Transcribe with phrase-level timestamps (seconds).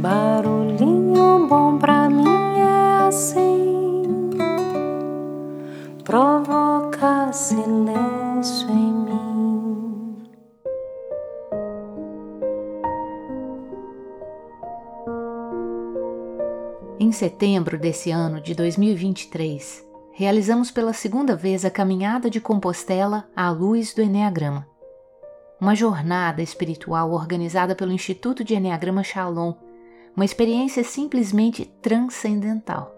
[0.00, 2.24] Barulhinho bom pra mim
[2.58, 4.30] é assim,
[6.02, 10.16] provoca silêncio em mim.
[16.98, 23.50] Em setembro desse ano de 2023, realizamos pela segunda vez a caminhada de Compostela à
[23.50, 24.66] luz do Enneagrama.
[25.60, 29.52] Uma jornada espiritual organizada pelo Instituto de Enneagrama Shalom,
[30.20, 32.94] uma experiência simplesmente transcendental.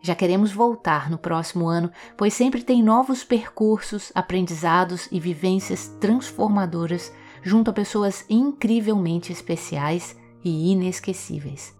[0.00, 7.12] Já queremos voltar no próximo ano, pois sempre tem novos percursos, aprendizados e vivências transformadoras
[7.40, 11.72] junto a pessoas incrivelmente especiais e inesquecíveis.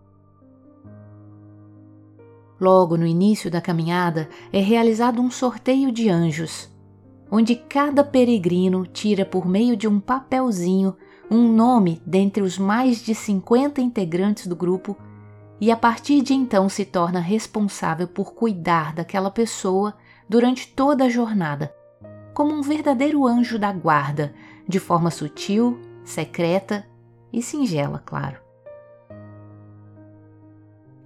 [2.61, 6.71] Logo no início da caminhada é realizado um sorteio de anjos,
[7.29, 10.97] onde cada peregrino tira por meio de um papelzinho
[11.33, 14.97] um nome dentre os mais de 50 integrantes do grupo
[15.61, 19.95] e a partir de então se torna responsável por cuidar daquela pessoa
[20.29, 21.75] durante toda a jornada,
[22.35, 24.35] como um verdadeiro anjo da guarda,
[24.69, 26.87] de forma sutil, secreta
[27.33, 28.39] e singela, claro.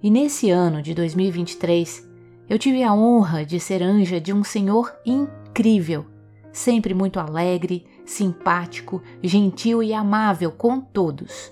[0.01, 2.07] E nesse ano de 2023,
[2.49, 6.05] eu tive a honra de ser anja de um senhor incrível,
[6.51, 11.51] sempre muito alegre, simpático, gentil e amável com todos.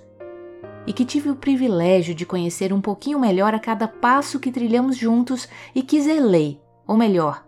[0.88, 4.98] E que tive o privilégio de conhecer um pouquinho melhor a cada passo que trilhamos
[4.98, 7.46] juntos e que zelei, ou melhor,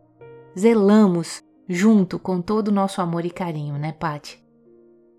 [0.57, 4.43] zelamos junto com todo o nosso amor e carinho, né, Pati?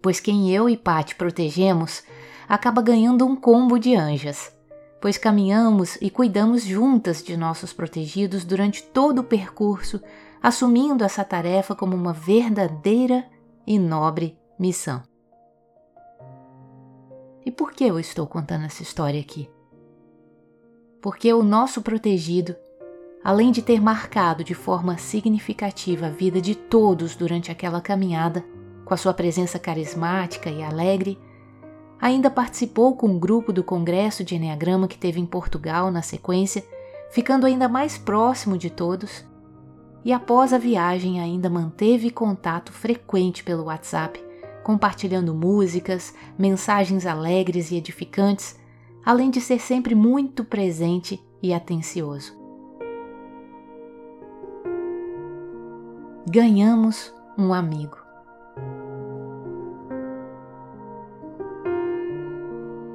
[0.03, 2.03] Pois quem eu e Pati protegemos
[2.49, 4.57] acaba ganhando um combo de anjas
[5.01, 10.01] pois caminhamos e cuidamos juntas de nossos protegidos durante todo o percurso,
[10.43, 13.25] assumindo essa tarefa como uma verdadeira
[13.69, 15.03] e nobre missão.
[17.45, 19.51] E por que eu estou contando essa história aqui?
[21.03, 22.57] Porque o nosso protegido,
[23.23, 28.43] além de ter marcado de forma significativa a vida de todos durante aquela caminhada,
[28.85, 31.21] com a sua presença carismática e alegre,
[32.01, 36.65] Ainda participou com um grupo do Congresso de Enneagrama que teve em Portugal na sequência,
[37.11, 39.25] ficando ainda mais próximo de todos.
[40.09, 44.19] E após a viagem, ainda manteve contato frequente pelo WhatsApp,
[44.65, 48.59] compartilhando músicas, mensagens alegres e edificantes,
[49.05, 52.35] além de ser sempre muito presente e atencioso.
[56.27, 57.99] Ganhamos um amigo.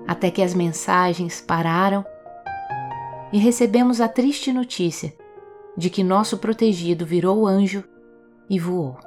[0.08, 2.06] até que as mensagens pararam
[3.32, 5.14] e recebemos a triste notícia
[5.78, 7.84] de que nosso protegido virou anjo
[8.50, 8.98] e voou.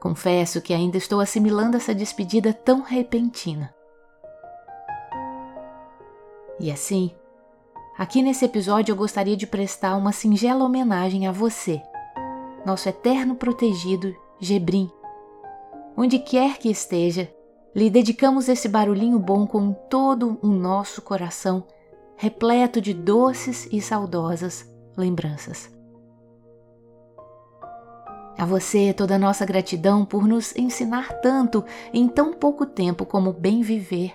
[0.00, 3.74] Confesso que ainda estou assimilando essa despedida tão repentina.
[6.60, 7.10] E assim,
[7.98, 11.82] aqui nesse episódio eu gostaria de prestar uma singela homenagem a você,
[12.64, 14.90] nosso eterno protegido Gebrim.
[15.96, 17.28] Onde quer que esteja,
[17.74, 21.64] lhe dedicamos esse barulhinho bom com todo o nosso coração,
[22.16, 24.66] repleto de doces e saudosas
[24.96, 25.70] lembranças.
[28.38, 33.32] A você toda a nossa gratidão por nos ensinar tanto em tão pouco tempo como
[33.32, 34.14] bem viver,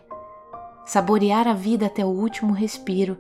[0.85, 3.17] saborear a vida até o último respiro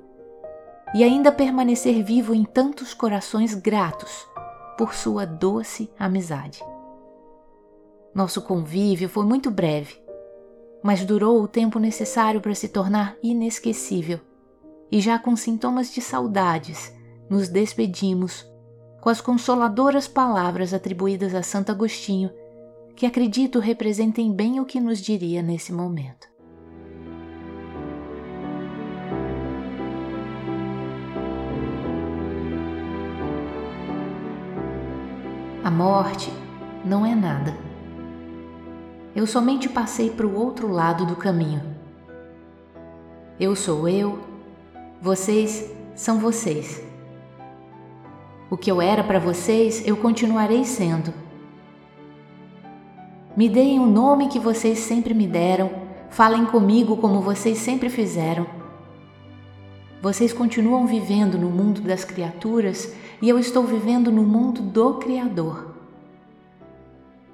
[0.93, 4.27] e ainda permanecer vivo em tantos corações gratos
[4.77, 6.63] por sua doce amizade.
[8.13, 10.01] Nosso convívio foi muito breve,
[10.83, 14.19] mas durou o tempo necessário para se tornar inesquecível.
[14.91, 16.93] E já com sintomas de saudades,
[17.29, 18.45] nos despedimos
[18.99, 22.29] com as consoladoras palavras atribuídas a Santo Agostinho,
[22.95, 26.29] que acredito representem bem o que nos diria nesse momento.
[35.63, 36.31] A morte
[36.83, 37.71] não é nada
[39.13, 41.61] eu somente passei para o outro lado do caminho.
[43.39, 44.19] Eu sou eu,
[45.01, 46.79] vocês são vocês.
[48.51, 51.11] O que eu era para vocês, eu continuarei sendo.
[53.35, 55.71] Me deem o nome que vocês sempre me deram,
[56.11, 58.45] falem comigo como vocês sempre fizeram.
[60.03, 65.73] Vocês continuam vivendo no mundo das criaturas e eu estou vivendo no mundo do Criador.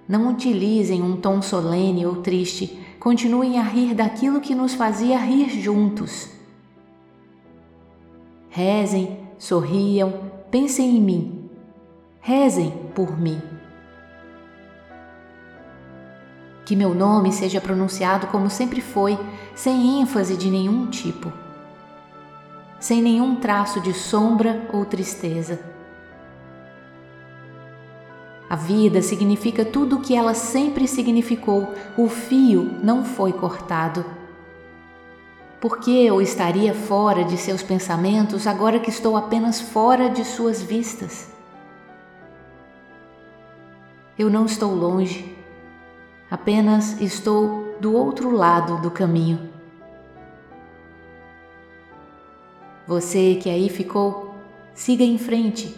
[0.08, 5.50] Não utilizem um tom solene ou triste, continuem a rir daquilo que nos fazia rir
[5.50, 6.37] juntos.
[8.58, 10.12] Rezem, sorriam,
[10.50, 11.48] pensem em mim.
[12.20, 13.40] Rezem por mim.
[16.66, 19.16] Que meu nome seja pronunciado como sempre foi,
[19.54, 21.32] sem ênfase de nenhum tipo,
[22.80, 25.60] sem nenhum traço de sombra ou tristeza.
[28.50, 34.17] A vida significa tudo o que ela sempre significou, o fio não foi cortado.
[35.60, 40.62] Por que eu estaria fora de seus pensamentos agora que estou apenas fora de suas
[40.62, 41.30] vistas?
[44.20, 45.36] Eu não estou longe,
[46.30, 49.50] apenas estou do outro lado do caminho.
[52.86, 54.36] Você que aí ficou,
[54.76, 55.76] siga em frente.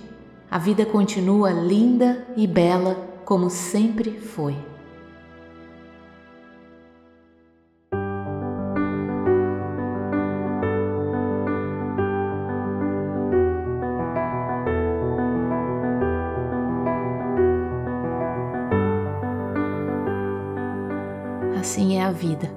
[0.52, 4.69] A vida continua linda e bela como sempre foi.
[21.70, 22.50] Assim é a vida.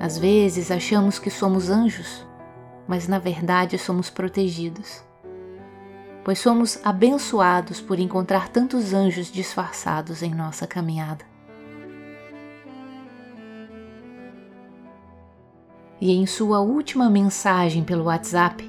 [0.00, 2.26] Às vezes achamos que somos anjos,
[2.88, 5.00] mas na verdade somos protegidos.
[6.24, 11.24] Pois somos abençoados por encontrar tantos anjos disfarçados em nossa caminhada.
[16.00, 18.68] E em sua última mensagem pelo WhatsApp,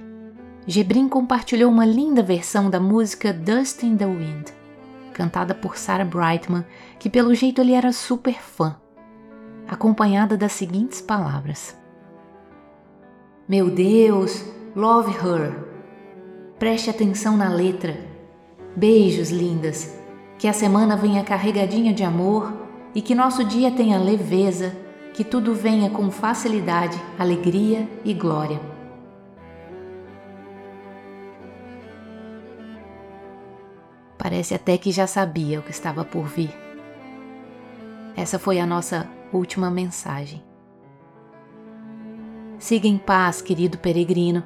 [0.67, 4.49] Gebrim compartilhou uma linda versão da música Dust in the Wind,
[5.13, 6.63] cantada por Sarah Brightman,
[6.99, 8.77] que pelo jeito ele era super fã
[9.69, 11.77] acompanhada das seguintes palavras:
[13.47, 14.43] Meu Deus,
[14.75, 15.55] love her.
[16.57, 17.97] Preste atenção na letra.
[18.75, 19.97] Beijos, lindas.
[20.37, 22.53] Que a semana venha carregadinha de amor
[22.95, 24.75] e que nosso dia tenha leveza,
[25.13, 28.59] que tudo venha com facilidade, alegria e glória.
[34.17, 36.53] Parece até que já sabia o que estava por vir.
[38.15, 40.43] Essa foi a nossa última mensagem.
[42.57, 44.43] Siga em paz, querido peregrino.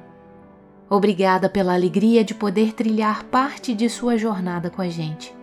[0.88, 5.34] Obrigada pela alegria de poder trilhar parte de sua jornada com a gente.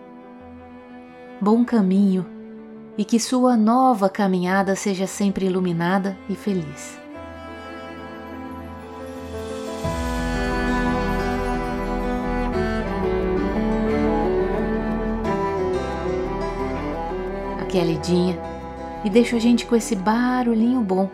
[1.40, 2.24] Bom caminho
[2.96, 6.98] e que sua nova caminhada seja sempre iluminada e feliz.
[17.60, 18.51] Aqui é Lidinha
[19.04, 21.10] e deixa a gente com esse barulhinho bom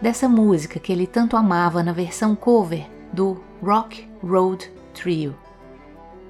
[0.00, 5.34] dessa música que ele tanto amava na versão cover do Rock Road Trio.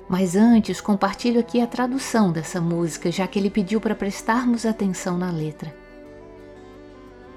[0.09, 5.19] Mas antes, compartilho aqui a tradução dessa música, já que ele pediu para prestarmos atenção
[5.19, 5.75] na letra.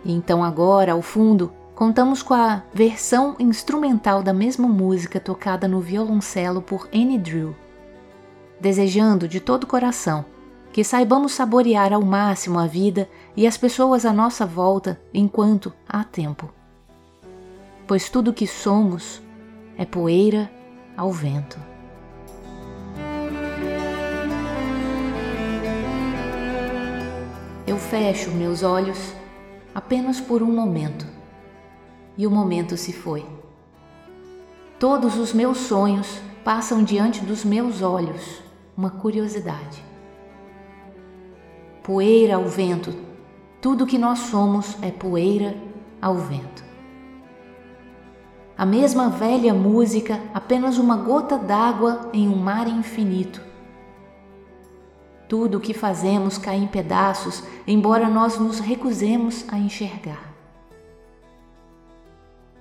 [0.06, 6.61] Então, agora, ao fundo, contamos com a versão instrumental da mesma música tocada no violoncelo
[6.61, 7.56] por Annie Drew.
[8.61, 10.23] Desejando de todo coração
[10.71, 16.04] que saibamos saborear ao máximo a vida e as pessoas à nossa volta enquanto há
[16.04, 16.50] tempo.
[17.88, 19.21] Pois tudo que somos
[19.77, 20.51] é poeira
[20.95, 21.60] ao vento.
[27.66, 29.13] Eu fecho meus olhos
[29.74, 31.06] apenas por um momento
[32.18, 33.25] e o momento se foi.
[34.77, 38.42] Todos os meus sonhos passam diante dos meus olhos,
[38.77, 39.88] uma curiosidade
[41.89, 42.94] poeira ao vento.
[43.59, 45.57] Tudo que nós somos é poeira
[46.00, 46.63] ao vento.
[48.56, 53.42] A mesma velha música, apenas uma gota d'água em um mar infinito.
[55.28, 60.31] Tudo o que fazemos cai em pedaços, embora nós nos recusemos a enxergar.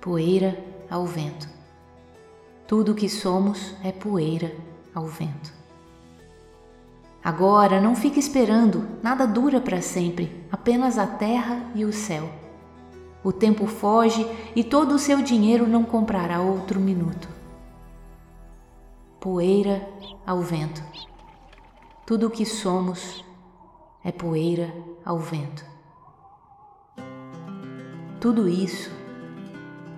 [0.01, 0.57] Poeira
[0.89, 1.47] ao vento.
[2.65, 4.55] Tudo o que somos é poeira
[4.95, 5.58] ao vento.
[7.29, 12.27] Agora não fique esperando, nada dura para sempre, apenas a terra e o céu.
[13.23, 17.29] O tempo foge e todo o seu dinheiro não comprará outro minuto.
[19.19, 19.87] Poeira
[20.25, 20.81] ao vento.
[22.03, 23.23] Tudo o que somos
[24.03, 24.73] é poeira
[25.05, 25.63] ao vento.
[28.19, 28.89] Tudo isso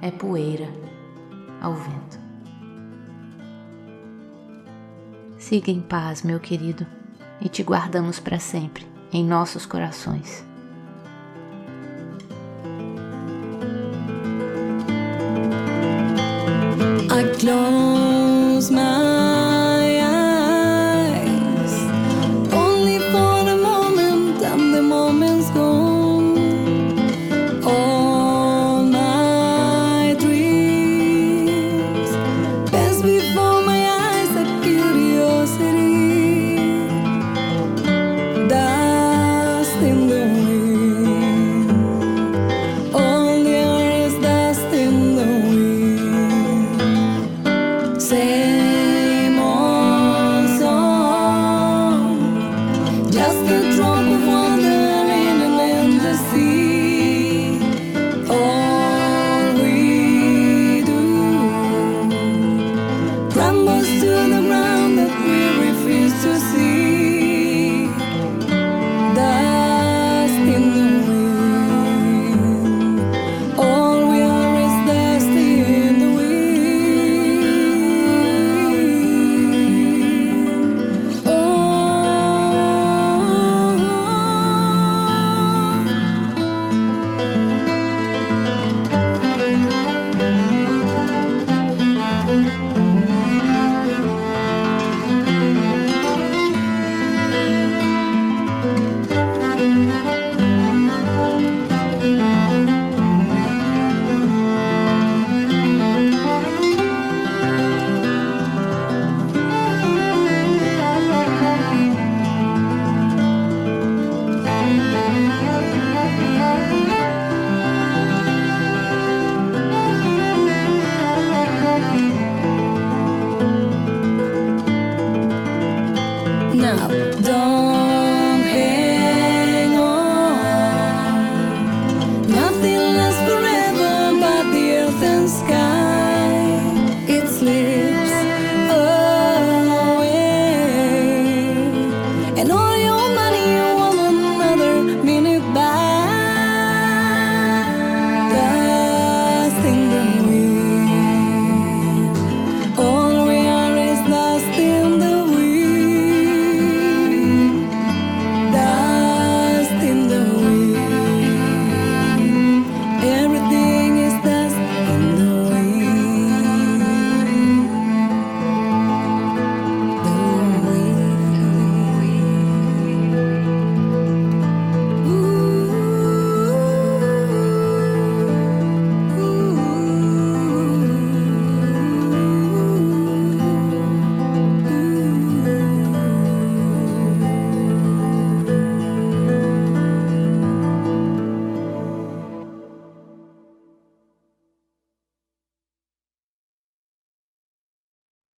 [0.01, 0.67] é poeira
[1.61, 2.19] ao vento.
[5.37, 6.85] Siga em paz, meu querido
[7.41, 10.43] e te guardamos para sempre em nossos corações.
[17.09, 19.00] I close my